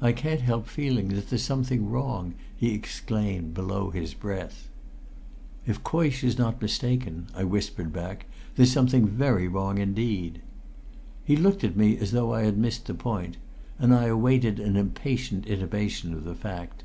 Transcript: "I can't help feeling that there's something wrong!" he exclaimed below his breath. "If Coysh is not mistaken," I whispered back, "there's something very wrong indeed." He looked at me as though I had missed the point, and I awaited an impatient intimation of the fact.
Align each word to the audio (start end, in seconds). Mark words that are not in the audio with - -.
"I 0.00 0.12
can't 0.12 0.42
help 0.42 0.68
feeling 0.68 1.08
that 1.08 1.30
there's 1.30 1.42
something 1.42 1.90
wrong!" 1.90 2.34
he 2.56 2.72
exclaimed 2.72 3.54
below 3.54 3.90
his 3.90 4.14
breath. 4.14 4.68
"If 5.66 5.82
Coysh 5.82 6.22
is 6.22 6.38
not 6.38 6.62
mistaken," 6.62 7.26
I 7.34 7.42
whispered 7.42 7.92
back, 7.92 8.26
"there's 8.54 8.70
something 8.70 9.04
very 9.04 9.48
wrong 9.48 9.78
indeed." 9.78 10.42
He 11.24 11.34
looked 11.34 11.64
at 11.64 11.76
me 11.76 11.98
as 11.98 12.12
though 12.12 12.32
I 12.32 12.42
had 12.42 12.56
missed 12.56 12.86
the 12.86 12.94
point, 12.94 13.36
and 13.80 13.92
I 13.92 14.04
awaited 14.04 14.60
an 14.60 14.76
impatient 14.76 15.44
intimation 15.46 16.14
of 16.14 16.22
the 16.22 16.36
fact. 16.36 16.84